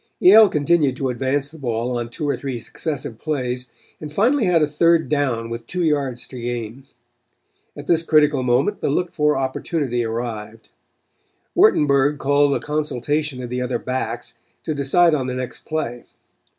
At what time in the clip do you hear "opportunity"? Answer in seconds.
9.37-10.03